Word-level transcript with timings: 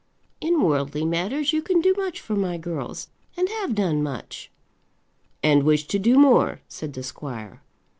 In 0.41 0.61
worldly 0.63 1.05
matters 1.05 1.53
you 1.53 1.61
can 1.61 1.79
do 1.79 1.93
much 1.95 2.19
for 2.19 2.35
my 2.35 2.57
girls, 2.57 3.09
and 3.37 3.47
have 3.49 3.75
done 3.75 4.01
much." 4.01 4.49
"And 5.43 5.61
wish 5.61 5.85
to 5.89 5.99
do 5.99 6.17
more," 6.17 6.61
said 6.67 6.93
the 6.93 7.03
squire. 7.03 7.61